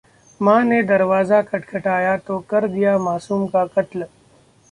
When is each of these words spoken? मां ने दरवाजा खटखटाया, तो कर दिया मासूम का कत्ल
मां 0.41 0.61
ने 0.65 0.81
दरवाजा 0.83 1.41
खटखटाया, 1.41 2.15
तो 2.17 2.39
कर 2.49 2.67
दिया 2.67 2.97
मासूम 2.99 3.45
का 3.47 3.65
कत्ल 3.75 4.05